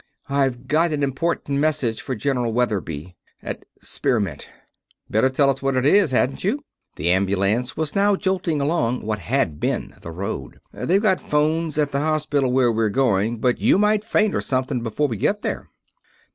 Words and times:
"I've 0.29 0.67
got 0.67 0.91
an 0.93 1.03
important 1.03 1.59
message 1.59 2.01
for 2.01 2.15
General 2.15 2.51
Weatherby, 2.51 3.15
at 3.43 3.65
Spearmint." 3.83 4.49
"Better 5.11 5.29
tell 5.29 5.51
us 5.51 5.61
what 5.61 5.75
it 5.75 5.85
is, 5.85 6.09
hadn't 6.09 6.43
you?" 6.43 6.63
The 6.95 7.11
ambulance 7.11 7.77
was 7.77 7.93
now 7.93 8.15
jolting 8.15 8.61
along 8.61 9.03
what 9.03 9.19
had 9.19 9.59
been 9.59 9.93
the 10.01 10.09
road. 10.09 10.59
"They've 10.73 10.99
got 10.99 11.21
phones 11.21 11.77
at 11.77 11.91
the 11.91 11.99
hospital 11.99 12.51
where 12.51 12.71
we're 12.71 12.89
going, 12.89 13.37
but 13.37 13.59
you 13.59 13.77
might 13.77 14.03
faint 14.03 14.33
or 14.33 14.41
something 14.41 14.81
before 14.81 15.07
we 15.07 15.17
get 15.17 15.43
there." 15.43 15.69